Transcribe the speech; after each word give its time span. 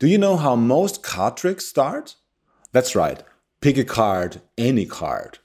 Do 0.00 0.08
you 0.08 0.18
know 0.18 0.36
how 0.36 0.56
most 0.56 1.04
card 1.04 1.36
tricks 1.36 1.66
start? 1.66 2.16
That's 2.72 2.96
right, 2.96 3.22
pick 3.60 3.78
a 3.78 3.84
card, 3.84 4.40
any 4.58 4.86
card. 4.86 5.38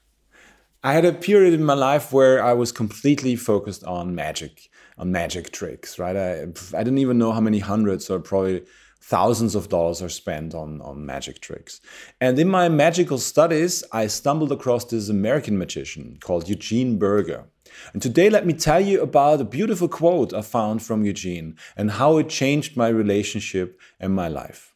I 0.82 0.94
had 0.94 1.04
a 1.04 1.12
period 1.12 1.54
in 1.54 1.62
my 1.62 1.74
life 1.74 2.12
where 2.12 2.42
I 2.42 2.54
was 2.54 2.72
completely 2.72 3.36
focused 3.36 3.84
on 3.84 4.14
magic, 4.14 4.68
on 4.98 5.12
magic 5.12 5.52
tricks, 5.52 6.00
right? 6.00 6.16
I, 6.16 6.42
I 6.76 6.82
didn't 6.82 6.98
even 6.98 7.18
know 7.18 7.30
how 7.30 7.40
many 7.40 7.60
hundreds 7.60 8.10
or 8.10 8.18
probably 8.18 8.62
thousands 9.00 9.54
of 9.54 9.68
dollars 9.68 10.02
are 10.02 10.08
spent 10.08 10.54
on, 10.54 10.80
on 10.82 11.06
magic 11.06 11.40
tricks. 11.40 11.80
And 12.20 12.38
in 12.38 12.48
my 12.48 12.68
magical 12.68 13.18
studies, 13.18 13.82
I 13.92 14.06
stumbled 14.06 14.52
across 14.52 14.84
this 14.84 15.08
American 15.08 15.58
magician 15.58 16.18
called 16.20 16.48
Eugene 16.48 16.98
Burger. 16.98 17.46
And 17.92 18.02
today, 18.02 18.28
let 18.28 18.46
me 18.46 18.52
tell 18.52 18.80
you 18.80 19.00
about 19.00 19.40
a 19.40 19.44
beautiful 19.44 19.88
quote 19.88 20.34
I 20.34 20.42
found 20.42 20.82
from 20.82 21.04
Eugene 21.04 21.56
and 21.76 21.92
how 21.92 22.18
it 22.18 22.28
changed 22.28 22.76
my 22.76 22.88
relationship 22.88 23.80
and 23.98 24.14
my 24.14 24.28
life. 24.28 24.74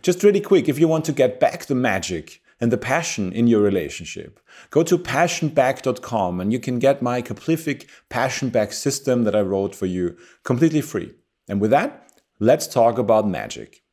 Just 0.00 0.22
really 0.22 0.40
quick, 0.40 0.68
if 0.68 0.78
you 0.78 0.88
want 0.88 1.04
to 1.06 1.12
get 1.12 1.38
back 1.38 1.66
the 1.66 1.74
magic, 1.74 2.42
and 2.62 2.70
the 2.70 2.78
passion 2.78 3.32
in 3.32 3.48
your 3.48 3.60
relationship. 3.60 4.38
Go 4.70 4.84
to 4.84 4.96
passionback.com 4.96 6.40
and 6.40 6.52
you 6.52 6.60
can 6.60 6.78
get 6.78 7.02
my 7.02 7.20
Couplific 7.20 7.88
Passion 8.08 8.50
Back 8.50 8.72
system 8.72 9.24
that 9.24 9.34
I 9.34 9.40
wrote 9.40 9.74
for 9.74 9.86
you 9.86 10.16
completely 10.44 10.80
free. 10.80 11.12
And 11.48 11.60
with 11.60 11.72
that, 11.72 12.01
let's 12.42 12.66
talk 12.66 12.98
about 12.98 13.28
magic. 13.28 13.84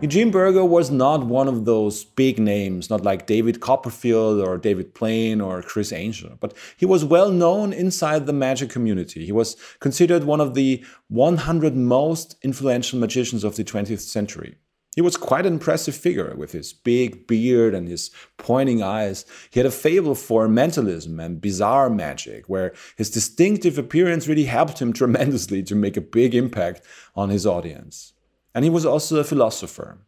Eugene 0.00 0.32
Burger 0.32 0.64
was 0.64 0.90
not 0.90 1.24
one 1.24 1.46
of 1.46 1.64
those 1.64 2.02
big 2.02 2.40
names, 2.40 2.90
not 2.90 3.04
like 3.04 3.28
David 3.28 3.60
Copperfield 3.60 4.40
or 4.40 4.58
David 4.58 4.94
Blaine 4.94 5.40
or 5.40 5.62
Criss 5.62 5.92
Angel, 5.92 6.36
but 6.40 6.54
he 6.76 6.84
was 6.84 7.04
well 7.04 7.30
known 7.30 7.72
inside 7.72 8.26
the 8.26 8.32
magic 8.32 8.68
community. 8.68 9.24
He 9.24 9.30
was 9.30 9.54
considered 9.78 10.24
one 10.24 10.40
of 10.40 10.54
the 10.54 10.84
100 11.06 11.76
most 11.76 12.34
influential 12.42 12.98
magicians 12.98 13.44
of 13.44 13.54
the 13.54 13.62
20th 13.62 14.00
century. 14.00 14.56
He 14.94 15.00
was 15.00 15.16
quite 15.16 15.46
an 15.46 15.54
impressive 15.54 15.96
figure 15.96 16.34
with 16.36 16.52
his 16.52 16.74
big 16.74 17.26
beard 17.26 17.74
and 17.74 17.88
his 17.88 18.10
pointing 18.36 18.82
eyes. 18.82 19.24
He 19.50 19.58
had 19.58 19.66
a 19.66 19.70
fable 19.70 20.14
for 20.14 20.48
mentalism 20.48 21.18
and 21.18 21.40
bizarre 21.40 21.88
magic, 21.88 22.46
where 22.46 22.74
his 22.96 23.08
distinctive 23.08 23.78
appearance 23.78 24.28
really 24.28 24.44
helped 24.44 24.80
him 24.80 24.92
tremendously 24.92 25.62
to 25.62 25.74
make 25.74 25.96
a 25.96 26.02
big 26.02 26.34
impact 26.34 26.82
on 27.16 27.30
his 27.30 27.46
audience. 27.46 28.12
And 28.54 28.64
he 28.64 28.70
was 28.70 28.84
also 28.84 29.16
a 29.16 29.24
philosopher. 29.24 29.98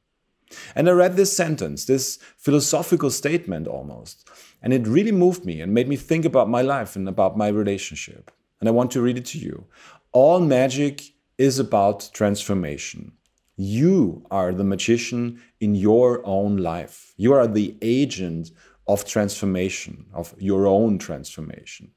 And 0.74 0.88
I 0.88 0.92
read 0.92 1.16
this 1.16 1.34
sentence, 1.34 1.86
this 1.86 2.18
philosophical 2.36 3.10
statement 3.10 3.66
almost, 3.66 4.28
and 4.62 4.72
it 4.72 4.86
really 4.86 5.12
moved 5.12 5.46
me 5.46 5.62
and 5.62 5.72
made 5.72 5.88
me 5.88 5.96
think 5.96 6.26
about 6.26 6.48
my 6.48 6.60
life 6.60 6.94
and 6.94 7.08
about 7.08 7.38
my 7.38 7.48
relationship. 7.48 8.30
And 8.60 8.68
I 8.68 8.72
want 8.72 8.90
to 8.92 9.00
read 9.00 9.16
it 9.16 9.24
to 9.26 9.38
you. 9.38 9.66
All 10.12 10.40
magic 10.40 11.02
is 11.38 11.58
about 11.58 12.10
transformation. 12.12 13.12
You 13.56 14.26
are 14.30 14.52
the 14.52 14.64
magician 14.64 15.40
in 15.60 15.74
your 15.74 16.24
own 16.26 16.56
life. 16.56 17.14
You 17.16 17.32
are 17.34 17.46
the 17.46 17.76
agent 17.82 18.50
of 18.86 19.04
transformation, 19.04 20.06
of 20.12 20.34
your 20.38 20.66
own 20.66 20.98
transformation. 20.98 21.92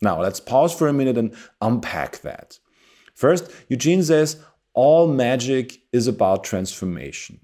Now, 0.00 0.20
let's 0.20 0.40
pause 0.40 0.74
for 0.74 0.88
a 0.88 0.92
minute 0.92 1.16
and 1.16 1.34
unpack 1.60 2.20
that. 2.22 2.58
First, 3.14 3.50
Eugene 3.68 4.02
says 4.02 4.42
all 4.74 5.06
magic 5.06 5.80
is 5.92 6.08
about 6.08 6.44
transformation. 6.44 7.40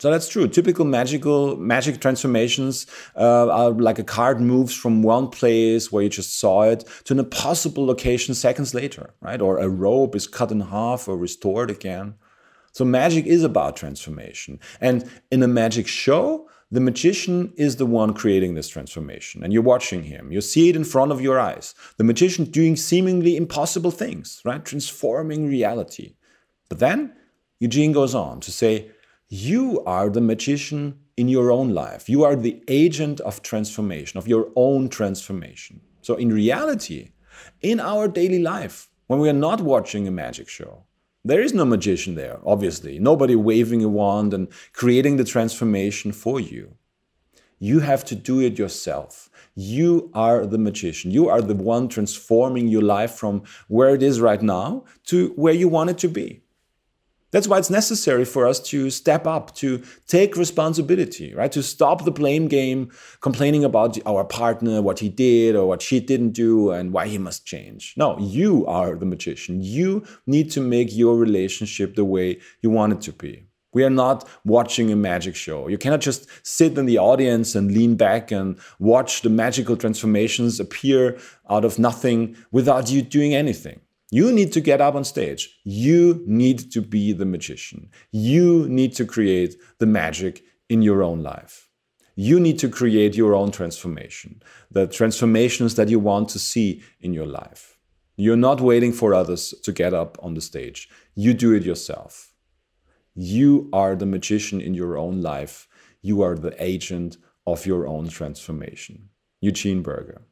So 0.00 0.12
that's 0.12 0.28
true. 0.28 0.46
Typical 0.46 0.84
magical 0.84 1.56
magic 1.56 2.00
transformations 2.00 2.86
uh, 3.16 3.48
are 3.48 3.70
like 3.72 3.98
a 3.98 4.04
card 4.04 4.40
moves 4.40 4.72
from 4.72 5.02
one 5.02 5.28
place 5.28 5.90
where 5.90 6.04
you 6.04 6.08
just 6.08 6.38
saw 6.38 6.62
it 6.62 6.84
to 7.04 7.14
an 7.14 7.18
impossible 7.18 7.84
location 7.84 8.34
seconds 8.34 8.74
later, 8.74 9.14
right? 9.20 9.40
Or 9.40 9.58
a 9.58 9.68
rope 9.68 10.14
is 10.14 10.28
cut 10.28 10.52
in 10.52 10.60
half 10.60 11.08
or 11.08 11.18
restored 11.18 11.68
again. 11.70 12.14
So 12.72 12.84
magic 12.84 13.26
is 13.26 13.44
about 13.44 13.76
transformation. 13.76 14.60
And 14.80 15.08
in 15.30 15.42
a 15.42 15.48
magic 15.48 15.86
show, 15.86 16.48
the 16.70 16.80
magician 16.80 17.52
is 17.56 17.76
the 17.76 17.86
one 17.86 18.12
creating 18.12 18.54
this 18.54 18.68
transformation, 18.68 19.42
and 19.42 19.54
you're 19.54 19.62
watching 19.62 20.02
him. 20.02 20.30
You 20.30 20.42
see 20.42 20.68
it 20.68 20.76
in 20.76 20.84
front 20.84 21.12
of 21.12 21.20
your 21.20 21.40
eyes. 21.40 21.74
The 21.96 22.04
magician 22.04 22.44
doing 22.44 22.76
seemingly 22.76 23.36
impossible 23.36 23.90
things, 23.90 24.42
right? 24.44 24.62
Transforming 24.62 25.48
reality. 25.48 26.16
But 26.68 26.78
then 26.78 27.14
Eugene 27.58 27.92
goes 27.92 28.14
on 28.14 28.40
to 28.40 28.52
say, 28.52 28.90
You 29.28 29.82
are 29.86 30.10
the 30.10 30.20
magician 30.20 30.98
in 31.16 31.28
your 31.28 31.50
own 31.50 31.70
life. 31.70 32.06
You 32.08 32.22
are 32.24 32.36
the 32.36 32.62
agent 32.68 33.20
of 33.20 33.42
transformation, 33.42 34.18
of 34.18 34.28
your 34.28 34.50
own 34.54 34.90
transformation. 34.90 35.80
So, 36.02 36.16
in 36.16 36.30
reality, 36.30 37.12
in 37.62 37.80
our 37.80 38.08
daily 38.08 38.40
life, 38.40 38.88
when 39.06 39.20
we 39.20 39.30
are 39.30 39.44
not 39.48 39.62
watching 39.62 40.06
a 40.06 40.10
magic 40.10 40.50
show, 40.50 40.84
there 41.28 41.42
is 41.42 41.52
no 41.52 41.64
magician 41.64 42.14
there, 42.14 42.40
obviously. 42.44 42.98
Nobody 42.98 43.36
waving 43.36 43.84
a 43.84 43.88
wand 43.88 44.32
and 44.32 44.48
creating 44.72 45.16
the 45.16 45.24
transformation 45.24 46.12
for 46.12 46.40
you. 46.40 46.74
You 47.58 47.80
have 47.80 48.04
to 48.06 48.14
do 48.14 48.40
it 48.40 48.58
yourself. 48.58 49.28
You 49.54 50.10
are 50.14 50.46
the 50.46 50.58
magician. 50.58 51.10
You 51.10 51.28
are 51.28 51.42
the 51.42 51.54
one 51.54 51.88
transforming 51.88 52.68
your 52.68 52.82
life 52.82 53.12
from 53.12 53.42
where 53.66 53.94
it 53.94 54.02
is 54.02 54.20
right 54.20 54.40
now 54.40 54.84
to 55.06 55.28
where 55.36 55.54
you 55.54 55.68
want 55.68 55.90
it 55.90 55.98
to 55.98 56.08
be. 56.08 56.42
That's 57.30 57.46
why 57.46 57.58
it's 57.58 57.68
necessary 57.68 58.24
for 58.24 58.46
us 58.46 58.58
to 58.70 58.88
step 58.88 59.26
up, 59.26 59.54
to 59.56 59.82
take 60.06 60.36
responsibility, 60.36 61.34
right? 61.34 61.52
To 61.52 61.62
stop 61.62 62.04
the 62.04 62.10
blame 62.10 62.48
game, 62.48 62.90
complaining 63.20 63.64
about 63.64 63.98
our 64.06 64.24
partner, 64.24 64.80
what 64.80 65.00
he 65.00 65.10
did 65.10 65.54
or 65.54 65.66
what 65.66 65.82
she 65.82 66.00
didn't 66.00 66.30
do, 66.30 66.70
and 66.70 66.90
why 66.92 67.06
he 67.06 67.18
must 67.18 67.44
change. 67.44 67.92
No, 67.98 68.18
you 68.18 68.66
are 68.66 68.96
the 68.96 69.04
magician. 69.04 69.60
You 69.60 70.06
need 70.26 70.50
to 70.52 70.60
make 70.60 70.96
your 70.96 71.16
relationship 71.16 71.96
the 71.96 72.04
way 72.04 72.40
you 72.62 72.70
want 72.70 72.94
it 72.94 73.00
to 73.02 73.12
be. 73.12 73.44
We 73.74 73.84
are 73.84 73.90
not 73.90 74.26
watching 74.46 74.90
a 74.90 74.96
magic 74.96 75.36
show. 75.36 75.68
You 75.68 75.76
cannot 75.76 76.00
just 76.00 76.26
sit 76.46 76.78
in 76.78 76.86
the 76.86 76.96
audience 76.96 77.54
and 77.54 77.70
lean 77.70 77.96
back 77.96 78.30
and 78.32 78.58
watch 78.78 79.20
the 79.20 79.28
magical 79.28 79.76
transformations 79.76 80.58
appear 80.58 81.18
out 81.50 81.66
of 81.66 81.78
nothing 81.78 82.36
without 82.50 82.90
you 82.90 83.02
doing 83.02 83.34
anything. 83.34 83.80
You 84.10 84.32
need 84.32 84.52
to 84.52 84.60
get 84.60 84.80
up 84.80 84.94
on 84.94 85.04
stage. 85.04 85.60
You 85.64 86.22
need 86.26 86.72
to 86.72 86.80
be 86.80 87.12
the 87.12 87.26
magician. 87.26 87.90
You 88.10 88.66
need 88.68 88.94
to 88.94 89.04
create 89.04 89.56
the 89.78 89.86
magic 89.86 90.42
in 90.68 90.82
your 90.82 91.02
own 91.02 91.22
life. 91.22 91.68
You 92.16 92.40
need 92.40 92.58
to 92.60 92.68
create 92.68 93.14
your 93.14 93.34
own 93.34 93.52
transformation, 93.52 94.42
the 94.70 94.86
transformations 94.86 95.74
that 95.76 95.88
you 95.88 96.00
want 96.00 96.30
to 96.30 96.38
see 96.38 96.82
in 97.00 97.12
your 97.12 97.26
life. 97.26 97.78
You're 98.16 98.36
not 98.36 98.60
waiting 98.60 98.92
for 98.92 99.14
others 99.14 99.54
to 99.62 99.72
get 99.72 99.94
up 99.94 100.18
on 100.20 100.34
the 100.34 100.40
stage. 100.40 100.88
You 101.14 101.34
do 101.34 101.52
it 101.52 101.62
yourself. 101.62 102.32
You 103.14 103.68
are 103.72 103.94
the 103.94 104.06
magician 104.06 104.60
in 104.60 104.74
your 104.74 104.96
own 104.96 105.20
life. 105.20 105.68
You 106.02 106.22
are 106.22 106.34
the 106.34 106.54
agent 106.58 107.18
of 107.46 107.66
your 107.66 107.86
own 107.86 108.08
transformation. 108.08 109.10
Eugene 109.40 109.82
Burger. 109.82 110.22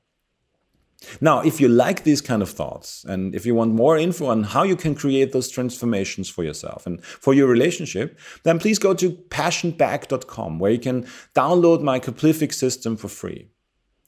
Now, 1.20 1.40
if 1.40 1.60
you 1.60 1.68
like 1.68 2.04
these 2.04 2.20
kind 2.20 2.42
of 2.42 2.50
thoughts 2.50 3.04
and 3.04 3.34
if 3.34 3.44
you 3.44 3.54
want 3.54 3.74
more 3.74 3.98
info 3.98 4.26
on 4.26 4.44
how 4.44 4.62
you 4.62 4.76
can 4.76 4.94
create 4.94 5.32
those 5.32 5.50
transformations 5.50 6.28
for 6.28 6.42
yourself 6.42 6.86
and 6.86 7.04
for 7.04 7.34
your 7.34 7.48
relationship, 7.48 8.18
then 8.44 8.58
please 8.58 8.78
go 8.78 8.94
to 8.94 9.10
passionback.com 9.10 10.58
where 10.58 10.72
you 10.72 10.78
can 10.78 11.06
download 11.34 11.82
my 11.82 12.00
Couplific 12.00 12.52
system 12.52 12.96
for 12.96 13.08
free. 13.08 13.48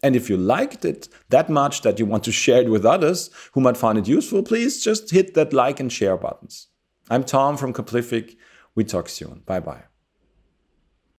And 0.03 0.15
if 0.15 0.31
you 0.31 0.37
liked 0.37 0.85
it 0.85 1.09
that 1.29 1.51
much 1.51 1.83
that 1.83 1.99
you 1.99 2.07
want 2.07 2.25
to 2.25 2.33
share 2.33 2.63
it 2.63 2.71
with 2.71 2.87
others 2.87 3.31
who 3.53 3.61
might 3.61 3.77
find 3.77 3.99
it 3.99 4.09
useful, 4.09 4.43
please 4.43 4.83
just 4.83 5.11
hit 5.11 5.35
that 5.35 5.53
like 5.53 5.81
and 5.81 5.93
share 5.93 6.17
buttons. 6.17 6.69
I'm 7.11 7.25
Tom 7.25 7.57
from 7.57 7.73
Couplific. 7.73 8.37
We 8.75 8.85
talk 8.85 9.09
soon. 9.09 9.43
Bye 9.45 9.61
bye. 9.61 9.88